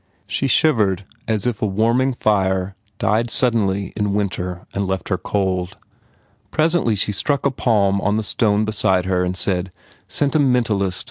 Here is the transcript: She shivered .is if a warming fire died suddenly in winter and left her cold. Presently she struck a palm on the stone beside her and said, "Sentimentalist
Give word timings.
She 0.25 0.47
shivered 0.47 1.05
.is 1.27 1.45
if 1.45 1.61
a 1.61 1.67
warming 1.67 2.15
fire 2.15 2.75
died 2.97 3.29
suddenly 3.29 3.93
in 3.95 4.15
winter 4.15 4.65
and 4.73 4.87
left 4.87 5.09
her 5.09 5.17
cold. 5.19 5.77
Presently 6.49 6.95
she 6.95 7.11
struck 7.11 7.45
a 7.45 7.51
palm 7.51 8.01
on 8.01 8.17
the 8.17 8.23
stone 8.23 8.65
beside 8.65 9.05
her 9.05 9.23
and 9.23 9.37
said, 9.37 9.71
"Sentimentalist 10.07 10.99